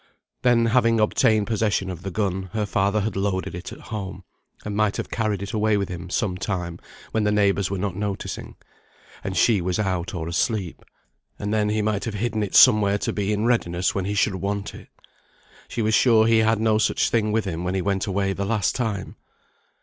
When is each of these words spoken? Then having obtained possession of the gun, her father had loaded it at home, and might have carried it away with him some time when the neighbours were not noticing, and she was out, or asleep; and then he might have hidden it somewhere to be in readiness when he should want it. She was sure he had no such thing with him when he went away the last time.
Then 0.41 0.65
having 0.65 0.99
obtained 0.99 1.45
possession 1.45 1.91
of 1.91 2.01
the 2.01 2.09
gun, 2.09 2.49
her 2.53 2.65
father 2.65 3.01
had 3.01 3.15
loaded 3.15 3.53
it 3.53 3.71
at 3.71 3.79
home, 3.81 4.23
and 4.65 4.75
might 4.75 4.97
have 4.97 5.11
carried 5.11 5.43
it 5.43 5.53
away 5.53 5.77
with 5.77 5.89
him 5.89 6.09
some 6.09 6.39
time 6.39 6.79
when 7.11 7.23
the 7.23 7.31
neighbours 7.31 7.69
were 7.69 7.77
not 7.77 7.95
noticing, 7.95 8.55
and 9.23 9.37
she 9.37 9.61
was 9.61 9.77
out, 9.77 10.15
or 10.15 10.27
asleep; 10.27 10.83
and 11.37 11.53
then 11.53 11.69
he 11.69 11.83
might 11.83 12.05
have 12.05 12.15
hidden 12.15 12.41
it 12.41 12.55
somewhere 12.55 12.97
to 12.97 13.13
be 13.13 13.31
in 13.31 13.45
readiness 13.45 13.93
when 13.93 14.05
he 14.05 14.15
should 14.15 14.33
want 14.37 14.73
it. 14.73 14.87
She 15.67 15.83
was 15.83 15.93
sure 15.93 16.25
he 16.25 16.39
had 16.39 16.59
no 16.59 16.79
such 16.79 17.11
thing 17.11 17.31
with 17.31 17.45
him 17.45 17.63
when 17.63 17.75
he 17.75 17.81
went 17.83 18.07
away 18.07 18.33
the 18.33 18.43
last 18.43 18.73
time. 18.75 19.17